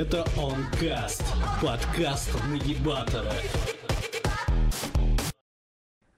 Это 0.00 0.24
Онкаст, 0.38 1.22
подкаст 1.60 2.34
Нагибатора. 2.48 3.34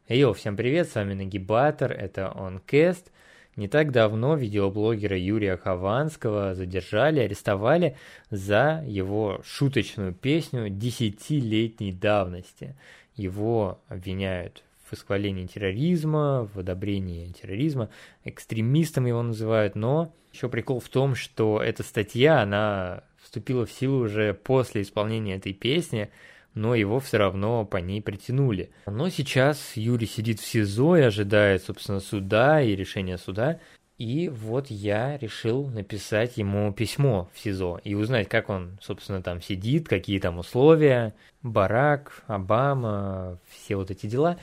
Йоу, 0.06 0.35
всем 0.35 0.56
привет, 0.56 0.88
с 0.88 0.94
вами 0.94 1.14
Нагибатор, 1.14 1.90
это 1.90 2.32
Онкаст. 2.32 3.10
Не 3.56 3.66
так 3.66 3.90
давно 3.90 4.37
видеоблогера 4.37 5.18
Юрия 5.18 5.56
Хованского 5.56 6.54
задержали, 6.54 7.18
арестовали 7.18 7.96
за 8.31 8.85
его 8.87 9.40
шуточную 9.42 10.14
песню 10.14 10.69
десятилетней 10.69 11.90
давности. 11.90 12.76
Его 13.17 13.80
обвиняют 13.88 14.62
в 14.93 14.97
восхвалении 14.97 15.47
терроризма, 15.47 16.48
в 16.52 16.59
одобрении 16.59 17.33
терроризма, 17.33 17.88
экстремистом 18.24 19.06
его 19.06 19.23
называют, 19.23 19.74
но 19.74 20.15
еще 20.33 20.48
прикол 20.48 20.80
в 20.80 20.88
том, 20.88 21.15
что 21.15 21.62
эта 21.62 21.83
статья, 21.83 22.42
она 22.42 23.05
вступила 23.23 23.65
в 23.65 23.73
силу 23.73 24.05
уже 24.05 24.34
после 24.34 24.83
исполнения 24.83 25.36
этой 25.36 25.55
песни, 25.55 26.10
но 26.55 26.74
его 26.74 27.00
все 27.00 27.16
равно 27.16 27.64
по 27.64 27.78
ней 27.78 28.02
притянули. 28.02 28.70
Но 28.86 29.09
сейчас 29.09 29.73
Юрий 29.77 30.06
сидит 30.06 30.41
в 30.41 30.47
СИЗО 30.47 30.97
и 30.97 31.02
ожидает, 31.02 31.62
собственно, 31.62 32.00
суда 32.00 32.61
и 32.61 32.77
решения 32.77 33.16
суда. 33.16 33.61
И 33.97 34.28
вот 34.28 34.66
я 34.69 35.16
решил 35.16 35.69
написать 35.69 36.36
ему 36.36 36.72
письмо 36.72 37.30
в 37.33 37.38
СИЗО 37.38 37.80
и 37.84 37.95
узнать, 37.95 38.28
как 38.28 38.50
он, 38.50 38.78
собственно, 38.83 39.22
там 39.22 39.41
сидит, 39.41 39.88
какие 39.88 40.19
там 40.19 40.38
условия, 40.38 41.14
Барак, 41.42 42.24
Обама, 42.27 43.38
все 43.48 43.77
вот 43.77 43.91
эти 43.91 44.06
дела. 44.06 44.38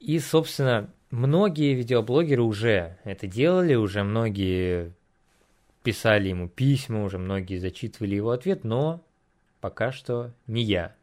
И, 0.00 0.18
собственно, 0.18 0.90
многие 1.10 1.74
видеоблогеры 1.74 2.42
уже 2.42 2.96
это 3.04 3.26
делали, 3.26 3.74
уже 3.74 4.02
многие 4.02 4.92
писали 5.82 6.28
ему 6.28 6.48
письма, 6.48 7.04
уже 7.04 7.18
многие 7.18 7.58
зачитывали 7.58 8.14
его 8.14 8.30
ответ, 8.30 8.64
но 8.64 9.04
пока 9.60 9.92
что 9.92 10.32
не 10.46 10.62
я. 10.62 10.94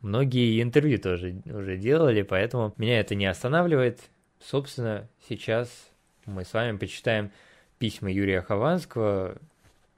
Многие 0.00 0.62
интервью 0.62 0.98
тоже 0.98 1.42
уже 1.46 1.76
делали, 1.76 2.22
поэтому 2.22 2.72
меня 2.76 3.00
это 3.00 3.16
не 3.16 3.26
останавливает. 3.26 4.00
Собственно, 4.40 5.08
сейчас 5.28 5.68
мы 6.24 6.44
с 6.44 6.52
вами 6.52 6.76
почитаем 6.76 7.32
письма 7.78 8.12
Юрия 8.12 8.42
Хованского. 8.42 9.38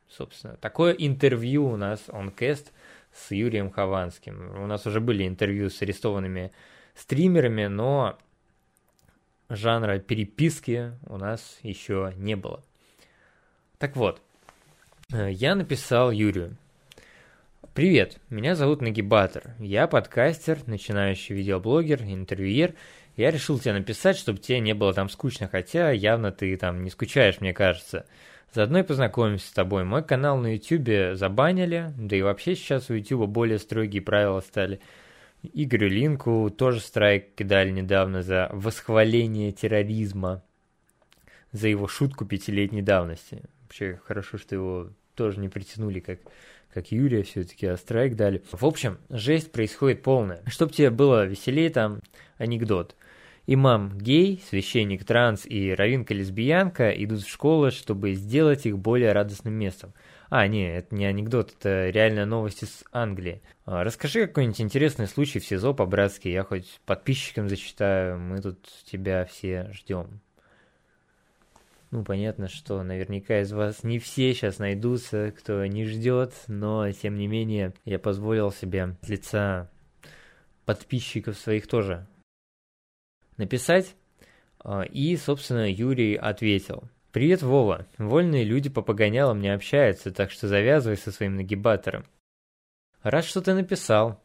Собственно, 0.09 0.57
такое 0.57 0.93
интервью 0.93 1.67
у 1.67 1.77
нас 1.77 2.03
онкест 2.09 2.73
с 3.13 3.31
Юрием 3.31 3.71
Хованским. 3.71 4.63
У 4.63 4.67
нас 4.67 4.87
уже 4.87 5.01
были 5.01 5.29
интервью 5.29 5.69
с 5.69 5.83
арестованными 5.83 6.51
стримерами, 6.95 7.67
но 7.67 8.19
жанра 9.49 9.99
переписки 9.99 10.93
у 11.07 11.17
нас 11.17 11.59
еще 11.63 12.13
не 12.17 12.37
было. 12.37 12.63
Так 13.79 13.97
вот, 13.97 14.21
я 15.11 15.55
написал 15.55 16.11
Юрию. 16.11 16.57
Привет, 17.75 18.19
меня 18.29 18.55
зовут 18.57 18.81
Нагибатор. 18.81 19.55
Я 19.59 19.87
подкастер, 19.87 20.59
начинающий 20.67 21.35
видеоблогер, 21.35 22.03
интервьюер. 22.03 22.75
Я 23.17 23.31
решил 23.31 23.59
тебе 23.59 23.75
написать, 23.75 24.17
чтобы 24.17 24.39
тебе 24.39 24.61
не 24.61 24.75
было 24.75 24.93
там 24.93 25.09
скучно, 25.09 25.49
хотя 25.49 25.93
явно 25.93 26.33
ты 26.33 26.57
там 26.57 26.83
не 26.83 26.91
скучаешь, 26.91 27.41
мне 27.41 27.53
кажется. 27.53 28.05
Заодно 28.53 28.81
и 28.81 28.83
познакомимся 28.83 29.47
с 29.47 29.53
тобой. 29.53 29.85
Мой 29.85 30.03
канал 30.03 30.39
на 30.39 30.55
YouTube 30.55 31.17
забанили, 31.17 31.93
да 31.97 32.17
и 32.17 32.23
вообще 32.23 32.55
сейчас 32.57 32.91
у 32.91 32.95
YouTube 32.95 33.29
более 33.29 33.59
строгие 33.59 34.03
правила 34.03 34.41
стали. 34.41 34.81
Игорю 35.43 35.89
Линку 35.89 36.51
тоже 36.51 36.81
страйк 36.81 37.35
кидали 37.35 37.71
недавно 37.71 38.23
за 38.23 38.49
восхваление 38.53 39.53
терроризма, 39.53 40.43
за 41.53 41.69
его 41.69 41.87
шутку 41.87 42.25
пятилетней 42.25 42.83
давности. 42.83 43.43
Вообще 43.63 44.01
хорошо, 44.05 44.39
что 44.39 44.55
его 44.55 44.91
тоже 45.15 45.41
не 45.41 45.49
притянули 45.49 46.01
как 46.01 46.21
как 46.73 46.93
Юрия 46.93 47.23
все-таки, 47.23 47.67
а 47.67 47.77
страйк 47.77 48.15
дали. 48.15 48.43
В 48.53 48.65
общем, 48.65 48.99
жесть 49.09 49.53
происходит 49.53 50.03
полная. 50.03 50.43
Чтоб 50.47 50.71
тебе 50.71 50.91
было 50.91 51.25
веселее, 51.25 51.71
там 51.71 52.01
анекдот. 52.37 52.95
Имам 53.51 53.97
гей, 53.97 54.43
священник 54.47 55.07
транс 55.07 55.47
и 55.47 55.71
равинка 55.73 56.13
лесбиянка 56.13 56.91
идут 56.91 57.23
в 57.23 57.31
школу, 57.31 57.71
чтобы 57.71 58.13
сделать 58.13 58.67
их 58.67 58.79
более 58.79 59.13
радостным 59.13 59.55
местом. 59.55 59.95
А, 60.29 60.47
не, 60.47 60.71
это 60.71 60.95
не 60.95 61.07
анекдот, 61.07 61.55
это 61.59 61.89
реальная 61.89 62.27
новость 62.27 62.65
из 62.65 62.85
Англии. 62.93 63.41
А, 63.65 63.85
расскажи 63.85 64.27
какой-нибудь 64.27 64.61
интересный 64.61 65.07
случай 65.07 65.39
в 65.39 65.47
СИЗО 65.47 65.73
по-братски, 65.73 66.29
я 66.29 66.45
хоть 66.45 66.79
подписчикам 66.85 67.49
зачитаю, 67.49 68.19
мы 68.19 68.43
тут 68.43 68.59
тебя 68.85 69.25
все 69.25 69.71
ждем. 69.73 70.21
Ну, 71.91 72.05
понятно, 72.05 72.49
что 72.49 72.83
наверняка 72.83 73.41
из 73.41 73.51
вас 73.51 73.83
не 73.83 73.99
все 73.99 74.35
сейчас 74.35 74.59
найдутся, 74.59 75.33
кто 75.35 75.65
не 75.65 75.87
ждет, 75.87 76.35
но, 76.49 76.93
тем 76.93 77.17
не 77.17 77.27
менее, 77.27 77.73
я 77.87 77.99
позволил 77.99 78.53
себе 78.53 78.95
с 79.01 79.09
лица 79.09 79.71
подписчиков 80.67 81.39
своих 81.39 81.67
тоже 81.67 82.07
написать. 83.39 83.95
А, 84.61 84.83
и, 84.83 85.17
собственно, 85.17 85.71
Юрий 85.71 86.15
ответил. 86.15 86.85
«Привет, 87.13 87.43
Вова. 87.43 87.87
Вольные 87.97 88.45
люди 88.45 88.69
по 88.69 88.83
погонялам 88.83 89.41
не 89.41 89.49
общаются, 89.49 90.13
так 90.13 90.31
что 90.31 90.47
завязывай 90.47 90.97
со 90.97 91.11
своим 91.11 91.37
нагибатором. 91.37 92.05
Рад, 93.03 93.25
что 93.25 93.41
ты 93.41 93.55
написал. 93.55 94.21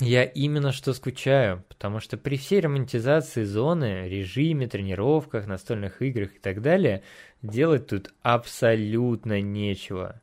Я 0.00 0.22
именно 0.22 0.70
что 0.70 0.94
скучаю, 0.94 1.64
потому 1.68 1.98
что 1.98 2.16
при 2.16 2.36
всей 2.36 2.60
романтизации 2.60 3.42
зоны, 3.42 4.08
режиме, 4.08 4.68
тренировках, 4.68 5.46
настольных 5.46 6.00
играх 6.02 6.36
и 6.36 6.38
так 6.38 6.62
далее, 6.62 7.02
делать 7.42 7.88
тут 7.88 8.14
абсолютно 8.22 9.40
нечего. 9.40 10.20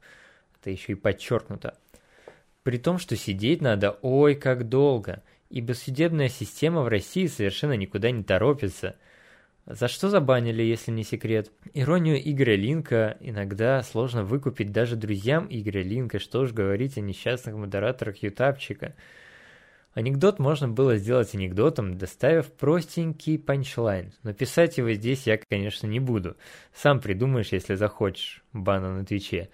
Это 0.59 0.69
еще 0.71 0.93
и 0.93 0.95
подчеркнуто. 0.95 1.77
При 2.63 2.77
том, 2.77 2.97
что 2.97 3.17
сидеть 3.17 3.61
надо 3.61 3.91
ой 4.01 4.35
как 4.35 4.69
долго, 4.69 5.21
ибо 5.55 5.71
судебная 5.71 6.29
система 6.29 6.81
в 6.81 6.87
России 6.89 7.25
совершенно 7.25 7.73
никуда 7.73 8.11
не 8.11 8.23
торопится. 8.23 8.97
За 9.65 9.87
что 9.87 10.09
забанили, 10.09 10.61
если 10.61 10.91
не 10.91 11.03
секрет? 11.03 11.49
Иронию 11.73 12.21
Игоря 12.21 12.55
Линка 12.55 13.17
иногда 13.21 13.81
сложно 13.81 14.23
выкупить 14.23 14.71
даже 14.71 14.95
друзьям 14.95 15.47
Игоря 15.49 15.81
Линка, 15.81 16.19
что 16.19 16.41
уж 16.41 16.51
говорить 16.51 16.97
о 16.97 17.01
несчастных 17.01 17.55
модераторах 17.55 18.21
ютапчика– 18.21 18.93
Анекдот 19.95 20.39
можно 20.39 20.67
было 20.67 20.97
сделать 20.97 21.33
анекдотом, 21.33 21.97
доставив 21.97 22.51
простенький 22.51 23.39
панчлайн, 23.39 24.11
но 24.23 24.33
писать 24.33 24.77
его 24.77 24.91
здесь 24.91 25.25
я, 25.25 25.39
конечно, 25.49 25.87
не 25.87 26.01
буду. 26.01 26.35
Сам 26.73 26.99
придумаешь, 26.99 27.53
если 27.53 27.75
захочешь, 27.75 28.43
бана 28.51 28.93
на 28.93 29.05
Твиче. 29.05 29.49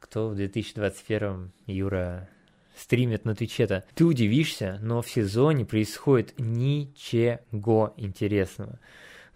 Кто 0.00 0.28
в 0.28 0.34
2021 0.34 1.50
Юра 1.66 2.28
стримит 2.76 3.24
на 3.24 3.34
Твиче-то? 3.34 3.84
Ты 3.94 4.04
удивишься, 4.04 4.78
но 4.82 5.02
в 5.02 5.10
сезоне 5.10 5.64
происходит 5.64 6.34
ничего 6.38 7.94
интересного. 7.96 8.78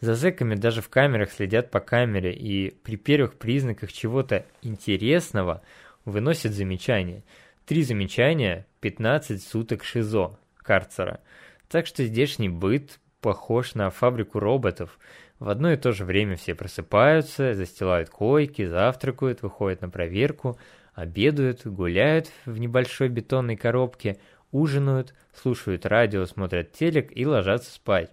За 0.01 0.15
зэками 0.15 0.55
даже 0.55 0.83
в 0.83 0.89
камерах 0.89 1.33
следят 1.33 1.71
по 1.71 1.81
камере 1.81 2.33
и 2.33 2.71
при 2.71 2.97
первых 2.97 3.35
признаках 3.35 3.93
чего-то 3.93 4.47
интересного 4.63 5.63
выносят 6.05 6.53
замечания– 6.53 7.25
Три 7.71 7.85
замечания, 7.85 8.67
15 8.81 9.41
суток 9.41 9.85
ШИЗО, 9.85 10.37
карцера. 10.57 11.21
Так 11.69 11.87
что 11.87 12.05
здешний 12.05 12.49
быт 12.49 12.99
похож 13.21 13.77
на 13.77 13.91
фабрику 13.91 14.41
роботов. 14.41 14.99
В 15.39 15.49
одно 15.49 15.71
и 15.71 15.77
то 15.77 15.93
же 15.93 16.05
время 16.05 16.35
все 16.35 16.57
просыпаются, 16.57 17.55
застилают 17.55 18.11
койки, 18.11 18.67
завтракают, 18.67 19.43
выходят 19.43 19.83
на 19.83 19.89
проверку, 19.89 20.59
обедают, 20.95 21.67
гуляют 21.67 22.31
в 22.47 22.59
небольшой 22.59 23.09
бетонной 23.09 23.57
коробке, 23.57 24.19
ужинают, 24.53 25.15
слушают 25.35 25.87
радио, 25.87 26.25
смотрят 26.27 26.73
телек 26.73 27.11
и 27.15 27.27
ложатся 27.27 27.73
спать. 27.73 28.11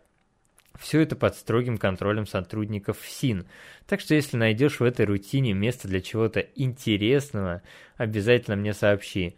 Все 0.80 1.02
это 1.02 1.16
под 1.16 1.36
строгим 1.36 1.78
контролем 1.78 2.28
сотрудников 2.28 3.00
ФСИН. 3.00 3.48
Так 3.88 4.00
что 4.00 4.14
если 4.14 4.38
найдешь 4.38 4.80
в 4.80 4.84
этой 4.84 5.06
рутине 5.06 5.54
место 5.54 5.88
для 5.88 6.02
чего-то 6.02 6.40
интересного, 6.40 7.62
обязательно 7.96 8.56
мне 8.56 8.74
сообщи. 8.74 9.36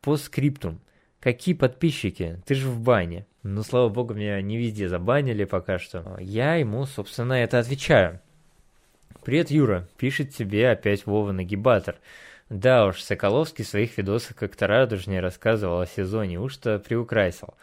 По 0.00 0.16
скриптум. 0.16 0.80
Какие 1.20 1.54
подписчики? 1.54 2.40
Ты 2.46 2.54
же 2.54 2.68
в 2.68 2.80
бане. 2.80 3.26
Ну, 3.42 3.62
слава 3.62 3.88
богу, 3.88 4.14
меня 4.14 4.40
не 4.42 4.56
везде 4.56 4.88
забанили 4.88 5.44
пока 5.44 5.78
что. 5.78 6.16
Я 6.18 6.56
ему, 6.56 6.86
собственно, 6.86 7.34
это 7.34 7.58
отвечаю. 7.58 8.20
Привет, 9.24 9.50
Юра. 9.50 9.88
Пишет 9.96 10.34
тебе 10.34 10.70
опять 10.70 11.06
Вова 11.06 11.32
Нагибатор. 11.32 11.96
Да 12.50 12.86
уж, 12.86 13.00
Соколовский 13.00 13.64
в 13.64 13.68
своих 13.68 13.96
видосах 13.96 14.36
как-то 14.36 14.66
радужнее 14.66 15.20
рассказывал 15.20 15.80
о 15.80 15.86
сезоне, 15.86 16.40
уж-то 16.40 16.80
приукрасил. 16.80 17.54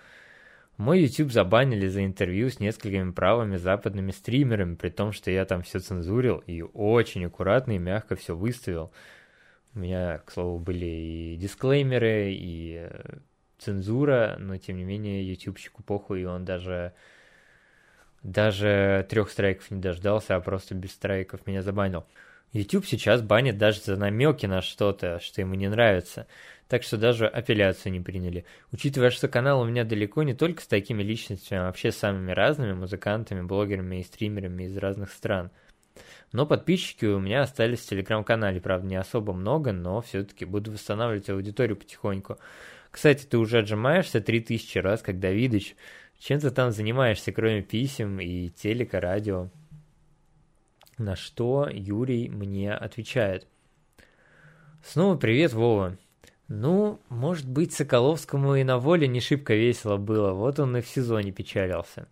Мой 0.78 1.02
YouTube 1.02 1.34
забанили 1.34 1.88
за 1.88 2.06
интервью 2.06 2.50
с 2.50 2.62
несколькими 2.62 3.12
правыми 3.12 3.58
западными 3.58 4.12
стримерами, 4.12 4.76
при 4.76 4.90
том, 4.90 5.12
что 5.12 5.30
я 5.30 5.44
там 5.44 5.62
все 5.62 5.80
цензурил 5.80 6.38
и 6.48 6.62
очень 6.62 7.26
аккуратно 7.26 7.74
и 7.74 7.80
мягко 7.80 8.16
все 8.16 8.34
выставил. 8.34 8.94
У 9.76 9.80
меня, 9.80 10.20
к 10.20 10.32
слову, 10.32 10.58
были 10.58 10.86
и 10.86 11.36
дисклеймеры, 11.36 12.32
и 12.32 12.88
э, 12.90 13.18
цензура, 13.58 14.38
но 14.40 14.58
тем 14.58 14.78
не 14.78 14.86
менее 14.86 15.30
ютубчику 15.30 15.84
похуй, 15.84 16.22
и 16.22 16.26
он 16.26 16.46
даже 16.46 16.94
даже 18.24 19.06
трех 19.10 19.30
страйков 19.32 19.70
не 19.70 19.82
дождался, 19.82 20.38
а 20.38 20.40
просто 20.40 20.76
без 20.76 20.92
страйков 20.94 21.46
меня 21.46 21.62
забанил. 21.62 22.06
YouTube 22.54 22.86
сейчас 22.86 23.22
банит 23.22 23.58
даже 23.58 23.82
за 23.82 23.98
намеки 23.98 24.46
на 24.46 24.62
что-то, 24.62 25.20
что 25.20 25.42
ему 25.42 25.56
не 25.56 25.68
нравится. 25.68 26.28
Так 26.68 26.84
что 26.84 26.98
даже 26.98 27.28
апелляцию 27.28 27.94
не 27.94 28.02
приняли. 28.02 28.46
Учитывая, 28.72 29.10
что 29.10 29.28
канал 29.28 29.62
у 29.62 29.66
меня 29.66 29.84
далеко 29.84 30.24
не 30.24 30.34
только 30.34 30.62
с 30.62 30.68
такими 30.68 31.02
личностями, 31.02 31.62
а 31.62 31.66
вообще 31.66 31.92
с 31.92 31.98
самыми 31.98 32.32
разными 32.32 32.74
музыкантами, 32.74 33.42
блогерами 33.42 33.98
и 34.00 34.04
стримерами 34.04 34.64
из 34.64 34.78
разных 34.78 35.12
стран. 35.12 35.52
Но 36.32 36.46
подписчики 36.46 37.06
у 37.06 37.20
меня 37.20 37.42
остались 37.42 37.80
в 37.80 37.90
телеграм-канале, 37.90 38.60
правда, 38.60 38.88
не 38.88 38.98
особо 38.98 39.34
много, 39.34 39.72
но 39.72 40.02
все-таки 40.02 40.46
буду 40.46 40.72
восстанавливать 40.72 41.30
аудиторию 41.30 41.78
потихоньку. 41.78 42.38
Кстати, 42.92 43.26
ты 43.26 43.38
уже 43.38 43.60
отжимаешься 43.60 44.22
3000 44.22 44.78
раз, 44.80 45.02
как 45.02 45.20
Давидыч. 45.20 45.76
Чем 46.20 46.40
ты 46.40 46.50
там 46.52 46.72
занимаешься, 46.72 47.32
кроме 47.32 47.62
писем 47.62 48.20
и 48.20 48.50
телека, 48.50 49.00
радио? 49.00 49.50
На 50.98 51.16
что 51.16 51.70
Юрий 51.72 52.28
мне 52.28 52.74
отвечает. 52.74 53.46
Снова 54.84 55.16
привет, 55.16 55.54
Вова. 55.54 55.98
Ну, 56.48 57.00
может 57.10 57.48
быть, 57.48 57.74
Соколовскому 57.74 58.56
и 58.56 58.64
на 58.64 58.80
воле 58.80 59.08
не 59.08 59.20
шибко 59.20 59.54
весело 59.54 59.98
было, 59.98 60.32
вот 60.34 60.60
он 60.60 60.76
и 60.78 60.82
в 60.82 60.88
сезоне 60.88 61.32
печалился. 61.32 62.08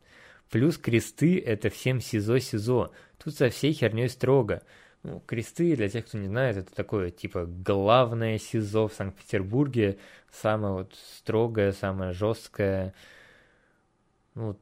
Плюс 0.52 0.78
кресты— 0.78 1.40
это 1.46 1.70
всем 1.70 2.00
СИЗО-СИЗО, 2.00 2.92
тут 3.24 3.36
со 3.36 3.50
всей 3.50 3.74
херней 3.74 4.10
строго. 4.10 4.62
Ну, 5.02 5.22
кресты, 5.26 5.76
для 5.76 5.90
тех, 5.90 6.06
кто 6.06 6.18
не 6.18 6.28
знает, 6.28 6.58
это 6.58 6.76
такое, 6.76 7.12
типа, 7.12 7.46
главное 7.46 8.38
СИЗО 8.38 8.88
в 8.88 8.94
Санкт-Петербурге, 8.94 9.98
самое 10.32 10.74
вот 10.74 10.96
строгое, 11.18 11.72
самое 11.72 12.12
жесткое, 12.12 12.94
ну, 14.36 14.58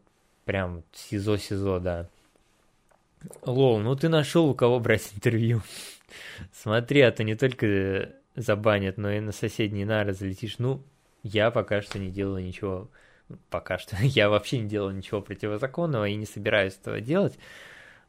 прям 0.46 0.84
СИЗО-СИЗО, 0.94 1.80
да. 1.80 2.10
Лол, 3.46 3.80
ну 3.80 3.96
ты 3.96 4.10
нашел 4.10 4.48
у 4.50 4.56
кого 4.56 4.80
брать 4.80 5.12
интервью. 5.16 5.62
Смотри, 6.52 7.02
а 7.02 7.12
то 7.12 7.24
не 7.24 7.36
только 7.36 8.14
забанят, 8.36 8.98
но 8.98 9.12
и 9.12 9.20
на 9.20 9.32
соседние 9.32 9.86
нары 9.86 10.14
залетишь. 10.14 10.60
Ну, 10.60 10.84
я 11.24 11.52
пока 11.52 11.82
что 11.82 12.00
не 12.00 12.10
делаю 12.10 12.44
ничего, 12.44 12.90
пока 13.50 13.78
что 13.78 13.96
я 14.02 14.30
вообще 14.30 14.60
не 14.60 14.70
делаю 14.70 14.96
ничего 14.96 15.22
противозаконного 15.22 16.08
и 16.08 16.16
не 16.16 16.26
собираюсь 16.26 16.78
этого 16.80 17.02
делать. 17.02 17.38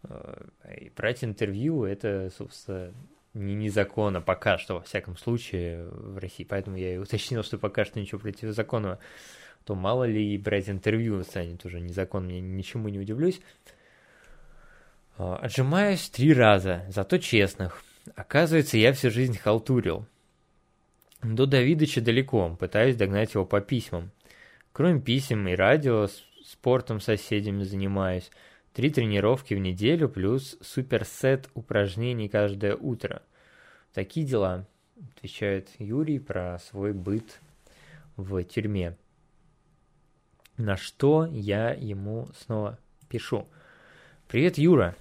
Э, 0.05 0.47
и 0.79 0.91
брать 0.91 1.25
интервью 1.25 1.85
это, 1.85 2.31
собственно, 2.37 2.93
не 3.35 3.55
незаконно 3.55 4.21
пока 4.21 4.59
что, 4.59 4.75
во 4.75 4.81
всяком 4.81 5.17
случае, 5.17 5.89
в 5.89 6.19
России. 6.19 6.45
Поэтому 6.45 6.77
я 6.77 6.95
и 6.95 6.99
уточнил, 6.99 7.43
что 7.43 7.59
пока 7.59 7.85
что 7.85 8.01
ничего 8.01 8.21
противозаконного. 8.21 8.99
То 9.65 9.75
мало 9.75 10.05
ли 10.05 10.37
брать 10.37 10.69
интервью 10.69 11.23
станет 11.23 11.65
уже 11.65 11.81
незаконно, 11.81 12.31
я 12.31 12.41
ничему 12.41 12.89
не 12.89 12.99
удивлюсь. 12.99 13.41
Э, 15.19 15.37
отжимаюсь 15.41 16.09
три 16.11 16.33
раза, 16.33 16.85
зато 16.89 17.19
честных. 17.19 17.83
Оказывается, 18.17 18.77
я 18.77 18.93
всю 18.93 19.11
жизнь 19.11 19.39
халтурил. 19.39 20.07
До 21.23 21.47
Давидыча 21.47 22.01
далеко, 22.01 22.55
пытаюсь 22.59 22.97
догнать 22.97 23.35
его 23.35 23.47
по 23.47 23.61
письмам. 23.61 24.11
Кроме 24.73 25.01
писем 25.01 25.49
и 25.49 25.55
радио, 25.55 26.09
спортом 26.45 27.01
с 27.01 27.05
соседями 27.05 27.63
занимаюсь. 27.63 28.31
Три 28.75 28.91
тренировки 28.91 29.55
в 29.55 29.59
неделю 29.59 30.09
плюс 30.09 30.59
суперсет 30.61 31.49
упражнений 31.55 32.29
каждое 32.29 32.75
утро. 32.75 33.23
Такие 33.95 34.27
дела, 34.27 34.67
отвечает 35.17 35.71
Юрий 35.79 36.19
про 36.19 36.59
свой 36.59 36.93
быт 36.93 37.41
в 38.17 38.43
тюрьме. 38.45 38.97
На 40.57 40.77
что 40.77 41.27
я 41.31 41.71
ему 41.71 42.29
снова 42.37 42.79
пишу. 43.09 43.47
Привет, 44.29 44.59
Юра. 44.59 44.97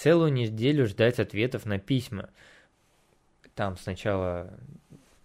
Целую 0.00 0.32
неделю 0.32 0.86
ждать 0.86 1.20
ответов 1.20 1.66
на 1.66 1.78
письма. 1.78 2.30
Там 3.54 3.76
сначала 3.76 4.50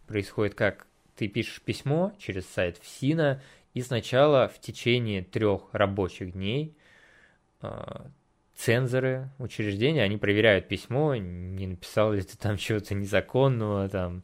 происходит 0.06 0.54
как? 0.54 0.86
Ты 1.16 1.30
пишешь 1.30 1.62
письмо 1.62 2.12
через 2.18 2.45
сайт 2.45 2.77
ФСИНа, 2.80 3.42
и 3.74 3.81
сначала 3.81 4.50
в 4.50 4.60
течение 4.60 5.24
трех 5.24 5.62
рабочих 5.72 6.33
дней 6.33 6.75
э, 7.62 7.69
цензоры 8.54 9.30
учреждения, 9.39 10.04
они 10.04 10.18
проверяют 10.18 10.68
письмо, 10.68 11.16
не 11.16 11.68
написал 11.68 12.12
ли 12.12 12.22
ты 12.24 12.38
там 12.38 12.57
чего-то 12.57 12.95
незаконного, 12.95 13.88
там 13.88 14.24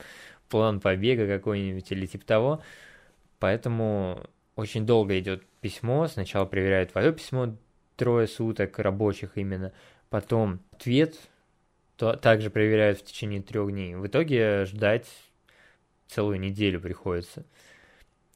план 0.49 0.81
побега 0.81 1.27
какой-нибудь 1.27 1.89
или 1.93 2.05
типа 2.05 2.25
того. 2.25 2.63
Поэтому 3.39 4.29
очень 4.57 4.85
долго 4.85 5.17
идет 5.17 5.45
письмо. 5.61 6.09
Сначала 6.09 6.43
проверяют 6.43 6.91
твое 6.91 7.13
письмо 7.13 7.55
трое 7.95 8.27
суток 8.27 8.79
рабочих 8.79 9.37
именно. 9.37 9.71
Потом 10.11 10.59
ответ 10.73 11.17
то 11.95 12.13
также 12.17 12.49
проверяют 12.49 12.99
в 12.99 13.03
течение 13.05 13.41
трех 13.41 13.71
дней. 13.71 13.95
В 13.95 14.05
итоге 14.05 14.65
ждать 14.65 15.07
целую 16.07 16.37
неделю 16.37 16.81
приходится. 16.81 17.45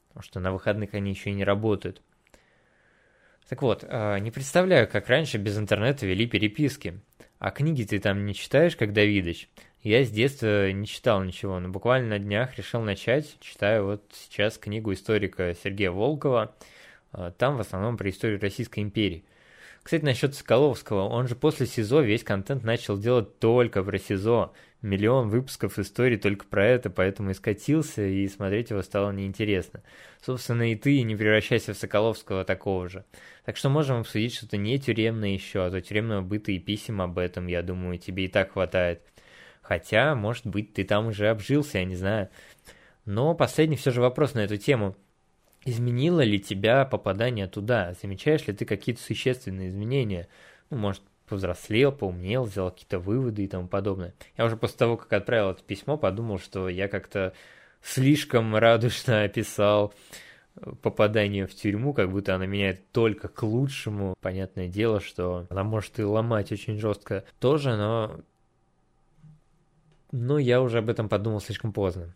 Потому 0.08 0.22
что 0.22 0.40
на 0.40 0.52
выходных 0.52 0.94
они 0.94 1.10
еще 1.10 1.30
и 1.30 1.34
не 1.34 1.44
работают. 1.44 2.00
Так 3.48 3.60
вот, 3.60 3.84
а, 3.86 4.16
не 4.18 4.30
представляю, 4.30 4.88
как 4.88 5.08
раньше 5.08 5.36
без 5.36 5.58
интернета 5.58 6.06
вели 6.06 6.26
переписки. 6.26 6.98
А 7.38 7.50
книги 7.50 7.84
ты 7.84 7.98
там 7.98 8.24
не 8.24 8.34
читаешь, 8.34 8.74
как 8.74 8.94
Давидыч? 8.94 9.50
Я 9.82 10.02
с 10.02 10.10
детства 10.10 10.72
не 10.72 10.86
читал 10.86 11.22
ничего, 11.22 11.60
но 11.60 11.68
буквально 11.68 12.08
на 12.08 12.18
днях 12.18 12.56
решил 12.56 12.80
начать. 12.80 13.36
Читаю 13.40 13.84
вот 13.84 14.02
сейчас 14.14 14.56
книгу 14.56 14.94
историка 14.94 15.54
Сергея 15.62 15.90
Волкова. 15.90 16.54
А, 17.12 17.32
там 17.32 17.58
в 17.58 17.60
основном 17.60 17.98
про 17.98 18.08
историю 18.08 18.40
Российской 18.40 18.80
империи. 18.80 19.26
Кстати, 19.86 20.04
насчет 20.04 20.34
Соколовского, 20.34 21.02
он 21.02 21.28
же 21.28 21.36
после 21.36 21.64
СИЗО 21.64 22.00
весь 22.00 22.24
контент 22.24 22.64
начал 22.64 22.98
делать 22.98 23.38
только 23.38 23.84
про 23.84 24.00
СИЗО 24.00 24.52
миллион 24.82 25.28
выпусков 25.28 25.78
истории 25.78 26.16
только 26.16 26.44
про 26.44 26.66
это, 26.66 26.90
поэтому 26.90 27.30
и 27.30 27.34
скатился, 27.34 28.04
и 28.04 28.26
смотреть 28.26 28.70
его 28.70 28.82
стало 28.82 29.12
неинтересно. 29.12 29.84
Собственно, 30.20 30.72
и 30.72 30.74
ты 30.74 31.02
не 31.02 31.14
превращайся 31.14 31.72
в 31.72 31.78
Соколовского 31.78 32.44
такого 32.44 32.88
же. 32.88 33.04
Так 33.44 33.56
что 33.56 33.68
можем 33.68 34.00
обсудить 34.00 34.34
что-то 34.34 34.56
не 34.56 34.80
тюремное 34.80 35.28
еще, 35.28 35.64
а 35.64 35.70
то 35.70 35.80
тюремного 35.80 36.20
быта 36.20 36.50
и 36.50 36.58
писем 36.58 37.00
об 37.00 37.16
этом, 37.16 37.46
я 37.46 37.62
думаю, 37.62 37.96
тебе 37.98 38.24
и 38.24 38.28
так 38.28 38.54
хватает. 38.54 39.02
Хотя, 39.62 40.16
может 40.16 40.48
быть, 40.48 40.74
ты 40.74 40.82
там 40.82 41.06
уже 41.06 41.28
обжился, 41.28 41.78
я 41.78 41.84
не 41.84 41.94
знаю. 41.94 42.28
Но 43.04 43.36
последний 43.36 43.76
все 43.76 43.92
же 43.92 44.00
вопрос 44.00 44.34
на 44.34 44.40
эту 44.40 44.56
тему. 44.56 44.96
Изменило 45.66 46.20
ли 46.20 46.38
тебя 46.38 46.84
попадание 46.84 47.48
туда? 47.48 47.92
Замечаешь 48.00 48.46
ли 48.46 48.54
ты 48.54 48.64
какие-то 48.64 49.02
существенные 49.02 49.70
изменения? 49.70 50.28
Ну, 50.70 50.78
может, 50.78 51.02
повзрослел, 51.28 51.90
поумнел, 51.90 52.46
сделал 52.46 52.70
какие-то 52.70 53.00
выводы 53.00 53.44
и 53.44 53.48
тому 53.48 53.66
подобное. 53.66 54.14
Я 54.38 54.44
уже 54.44 54.56
после 54.56 54.78
того, 54.78 54.96
как 54.96 55.12
отправил 55.12 55.50
это 55.50 55.64
письмо, 55.64 55.96
подумал, 55.96 56.38
что 56.38 56.68
я 56.68 56.86
как-то 56.86 57.32
слишком 57.82 58.54
радужно 58.54 59.22
описал 59.24 59.92
попадание 60.82 61.48
в 61.48 61.54
тюрьму, 61.54 61.92
как 61.92 62.12
будто 62.12 62.36
она 62.36 62.46
меняет 62.46 62.90
только 62.92 63.26
к 63.26 63.42
лучшему. 63.42 64.14
Понятное 64.20 64.68
дело, 64.68 65.00
что 65.00 65.48
она 65.50 65.64
может 65.64 65.98
и 65.98 66.04
ломать 66.04 66.52
очень 66.52 66.78
жестко 66.78 67.24
тоже, 67.40 67.76
но... 67.76 68.20
Но 70.12 70.38
я 70.38 70.62
уже 70.62 70.78
об 70.78 70.88
этом 70.88 71.08
подумал 71.08 71.40
слишком 71.40 71.72
поздно. 71.72 72.14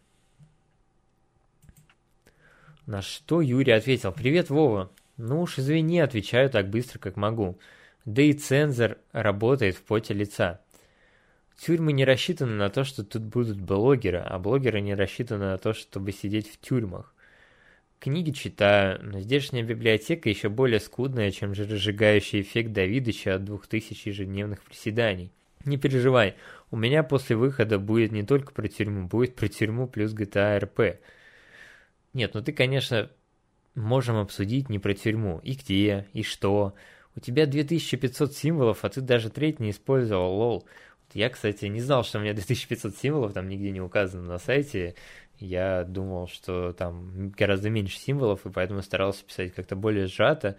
На 2.87 3.03
что 3.03 3.41
Юрий 3.41 3.73
ответил, 3.73 4.13
«Привет, 4.13 4.51
Вова. 4.51 4.91
Ну 5.17 5.43
уж 5.43 5.59
извини, 5.59 6.01
отвечаю 6.01 6.51
так 6.51 6.71
быстро, 6.71 6.99
как 6.99 7.17
могу. 7.17 7.59
Да 8.05 8.23
и 8.23 8.33
цензор 8.33 8.99
работает 9.13 9.77
в 9.77 9.83
поте 9.83 10.15
лица. 10.15 10.61
Тюрьмы 11.59 11.93
не 11.93 12.07
рассчитаны 12.07 12.55
на 12.55 12.71
то, 12.71 12.85
что 12.85 13.05
тут 13.05 13.23
будут 13.23 13.61
блогеры, 13.61 14.19
а 14.19 14.39
блогеры 14.39 14.81
не 14.81 14.95
рассчитаны 14.95 15.45
на 15.45 15.59
то, 15.59 15.75
чтобы 15.75 16.13
сидеть 16.13 16.51
в 16.51 16.59
тюрьмах. 16.59 17.15
Книги 17.99 18.31
читаю, 18.31 18.99
но 19.03 19.21
здешняя 19.21 19.63
библиотека 19.63 20.31
еще 20.31 20.49
более 20.49 20.81
скудная, 20.81 21.31
чем 21.31 21.53
разжигающий 21.53 22.41
эффект 22.41 22.73
Давидыча 22.73 23.35
от 23.35 23.45
двух 23.45 23.67
тысяч 23.67 24.07
ежедневных 24.07 24.63
приседаний. 24.63 25.33
Не 25.67 25.77
переживай, 25.77 26.37
у 26.71 26.79
меня 26.79 27.03
после 27.03 27.37
выхода 27.37 27.79
будет 27.79 28.11
не 28.11 28.23
только 28.23 28.55
про 28.55 28.67
тюрьму, 28.67 29.07
будет 29.07 29.37
про 29.37 29.49
тюрьму 29.49 29.87
плюс 29.87 30.15
GTA 30.15 30.59
RP. 30.59 30.97
Нет, 32.13 32.35
ну 32.35 32.43
ты, 32.43 32.53
конечно, 32.53 33.11
можем 33.75 34.17
обсудить 34.17 34.69
не 34.69 34.79
про 34.79 34.95
тюрьму, 34.95 35.41
и 35.43 35.55
где, 35.55 36.09
и 36.13 36.23
что, 36.23 36.75
у 37.17 37.21
тебя 37.21 37.47
2500 37.47 38.33
символов, 38.33 38.85
а 38.85 38.89
ты 38.89 39.01
даже 39.01 39.31
треть 39.31 39.61
не 39.61 39.71
использовал, 39.71 40.35
лол. 40.35 40.69
Я, 41.13 41.29
кстати, 41.29 41.65
не 41.67 41.81
знал, 41.81 42.05
что 42.05 42.19
у 42.19 42.23
меня 42.23 42.35
2500 42.35 42.97
символов, 42.97 43.33
там 43.33 43.49
нигде 43.49 43.71
не 43.71 43.81
указано 43.81 44.25
на 44.25 44.39
сайте. 44.39 44.95
Я 45.39 45.85
думал, 45.85 46.29
что 46.29 46.73
там 46.73 47.31
гораздо 47.31 47.71
меньше 47.71 47.99
символов, 47.99 48.47
и 48.47 48.51
поэтому 48.51 48.83
старался 48.83 49.25
писать 49.25 49.55
как-то 49.55 49.75
более 49.75 50.07
сжато, 50.07 50.57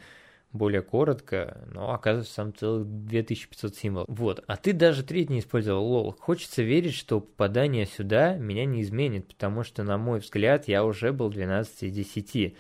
более 0.53 0.81
коротко, 0.81 1.65
но 1.72 1.93
оказывается 1.93 2.36
там 2.36 2.53
целых 2.53 2.86
2500 2.88 3.75
символов. 3.75 4.10
Вот, 4.10 4.43
а 4.48 4.58
ты 4.58 4.74
даже 4.74 5.03
треть 5.03 5.29
не 5.29 5.39
использовал, 5.39 5.86
лол. 5.86 6.15
Хочется 6.20 6.62
верить, 6.62 6.93
что 6.93 7.22
попадание 7.22 7.86
сюда 7.86 8.36
меня 8.36 8.65
не 8.65 8.81
изменит, 8.81 9.27
потому 9.27 9.63
что, 9.63 9.84
на 9.84 9.98
мой 9.98 10.20
взгляд, 10.20 10.67
я 10.67 10.84
уже 10.84 11.13
был 11.13 11.29
12 11.29 11.84
из 11.84 11.93
10. 11.93 12.55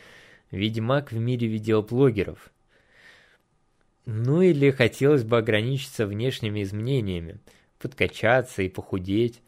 Ведьмак 0.51 1.11
в 1.11 1.17
мире 1.17 1.47
видеоблогеров. 1.47 2.51
Ну 4.05 4.41
или 4.41 4.71
хотелось 4.71 5.23
бы 5.23 5.37
ограничиться 5.37 6.05
внешними 6.05 6.63
изменениями. 6.63 7.39
подкачаться 7.79 8.61
и 8.61 8.69
похудеть, 8.69 9.41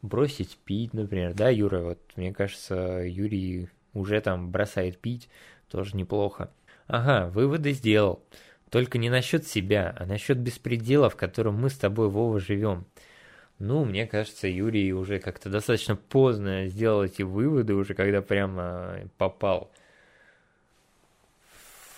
бросить 0.00 0.56
пить, 0.64 0.94
например, 0.94 1.34
да, 1.34 1.48
Юра, 1.50 1.80
вот 1.80 1.98
мне 2.14 2.32
кажется, 2.32 3.02
Юрий 3.04 3.68
уже 3.92 4.20
там 4.20 4.50
бросает 4.52 4.98
пить, 4.98 5.28
тоже 5.68 5.96
неплохо. 5.96 6.50
Ага, 6.86 7.28
выводы 7.28 7.72
сделал. 7.72 8.22
Только 8.70 8.98
не 8.98 9.10
насчет 9.10 9.46
себя, 9.46 9.94
а 9.98 10.06
насчет 10.06 10.38
беспредела, 10.38 11.08
в 11.08 11.16
котором 11.16 11.54
мы 11.60 11.70
с 11.70 11.76
тобой, 11.76 12.08
Вова, 12.08 12.40
живем. 12.40 12.86
Ну, 13.58 13.84
мне 13.84 14.06
кажется, 14.06 14.48
Юрий 14.48 14.92
уже 14.92 15.18
как-то 15.18 15.48
достаточно 15.48 15.96
поздно 15.96 16.66
сделал 16.66 17.04
эти 17.04 17.22
выводы, 17.22 17.74
уже 17.74 17.94
когда 17.94 18.20
прямо 18.20 19.00
попал 19.16 19.70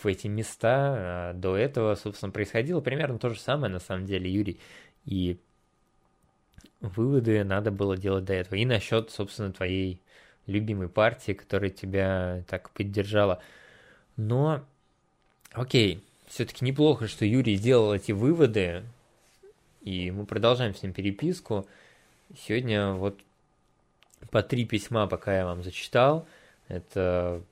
в 0.02 0.06
эти 0.06 0.28
места. 0.28 1.30
А 1.30 1.32
до 1.34 1.56
этого, 1.56 1.94
собственно, 1.96 2.30
происходило 2.30 2.80
примерно 2.80 3.18
то 3.18 3.30
же 3.30 3.40
самое, 3.40 3.72
на 3.72 3.80
самом 3.80 4.06
деле, 4.06 4.30
Юрий. 4.30 4.60
И 5.04 5.40
выводы 6.80 7.42
надо 7.44 7.70
было 7.72 7.96
делать 7.96 8.24
до 8.24 8.34
этого. 8.34 8.54
И 8.54 8.64
насчет, 8.64 9.10
собственно, 9.10 9.52
твоей 9.52 10.00
любимой 10.46 10.88
партии, 10.88 11.32
которая 11.32 11.70
тебя 11.70 12.44
так 12.46 12.70
поддержала. 12.70 13.42
Но, 14.16 14.64
окей, 15.52 16.02
все-таки 16.26 16.64
неплохо, 16.64 17.08
что 17.08 17.24
Юрий 17.24 17.56
сделал 17.56 17.94
эти 17.94 18.12
выводы, 18.12 18.84
и 19.82 20.10
мы 20.10 20.26
продолжаем 20.26 20.74
с 20.74 20.82
ним 20.82 20.92
переписку. 20.92 21.66
Сегодня 22.36 22.92
вот 22.92 23.18
по 24.30 24.42
три 24.42 24.64
письма, 24.64 25.06
пока 25.06 25.36
я 25.36 25.46
вам 25.46 25.62
зачитал. 25.62 26.26
Это 26.68 27.42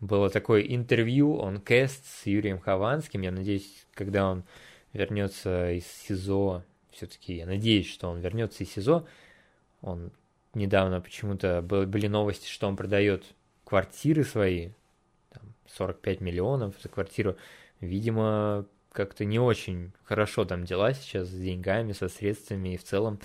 было 0.00 0.30
такое 0.30 0.62
интервью, 0.62 1.36
он 1.36 1.60
кест 1.60 2.04
с 2.06 2.26
Юрием 2.26 2.60
Хованским. 2.60 3.20
Я 3.20 3.32
надеюсь, 3.32 3.86
когда 3.92 4.30
он 4.30 4.44
вернется 4.92 5.72
из 5.72 5.86
СИЗО, 5.86 6.64
все-таки 6.90 7.34
я 7.36 7.46
надеюсь, 7.46 7.90
что 7.90 8.08
он 8.08 8.20
вернется 8.20 8.64
из 8.64 8.72
СИЗО. 8.72 9.06
Он 9.82 10.10
недавно 10.54 11.00
почему-то 11.00 11.62
были 11.62 12.06
новости, 12.06 12.48
что 12.48 12.68
он 12.68 12.76
продает 12.76 13.24
квартиры 13.64 14.24
свои, 14.24 14.70
45 15.76 16.20
миллионов 16.20 16.74
за 16.82 16.88
квартиру. 16.88 17.36
Видимо, 17.80 18.66
как-то 18.92 19.24
не 19.24 19.38
очень 19.38 19.92
хорошо 20.04 20.44
там 20.44 20.64
дела 20.64 20.92
сейчас 20.92 21.28
с 21.28 21.32
деньгами, 21.32 21.92
со 21.92 22.08
средствами, 22.08 22.74
и 22.74 22.76
в 22.76 22.84
целом 22.84 23.20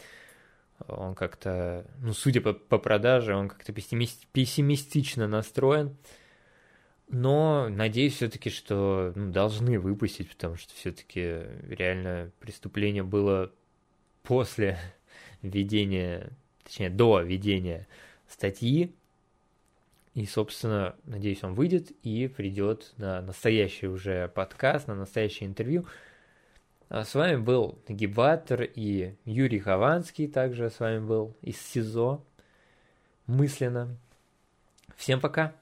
он 0.87 1.15
как-то, 1.15 1.85
ну, 1.99 2.13
судя 2.13 2.41
по, 2.41 2.53
по 2.53 2.77
продаже, 2.77 3.35
он 3.35 3.49
как-то 3.49 3.71
пессимистично 3.73 5.27
настроен. 5.27 5.95
Но 7.09 7.69
надеюсь 7.69 8.15
все-таки, 8.15 8.49
что 8.49 9.13
ну, 9.15 9.31
должны 9.31 9.79
выпустить, 9.79 10.29
потому 10.29 10.55
что 10.55 10.73
все-таки 10.73 11.41
реально 11.67 12.31
преступление 12.39 13.03
было 13.03 13.51
после 14.23 14.79
введения, 15.41 16.31
точнее, 16.63 16.89
до 16.89 17.21
введения 17.21 17.87
статьи. 18.27 18.95
И, 20.13 20.25
собственно, 20.25 20.95
надеюсь, 21.05 21.43
он 21.43 21.55
выйдет 21.55 21.91
и 22.03 22.27
придет 22.27 22.93
на 22.97 23.21
настоящий 23.21 23.87
уже 23.87 24.27
подкаст, 24.27 24.87
на 24.87 24.95
настоящее 24.95 25.47
интервью. 25.47 25.87
А 26.89 27.03
с 27.03 27.15
вами 27.15 27.37
был 27.37 27.79
Нагибатор 27.87 28.61
и 28.61 29.15
Юрий 29.25 29.59
Хованский 29.59 30.27
также 30.27 30.69
с 30.69 30.79
вами 30.79 30.99
был 30.99 31.35
из 31.41 31.59
СИЗО 31.59 32.23
мысленно. 33.25 33.97
Всем 34.95 35.19
пока! 35.19 35.55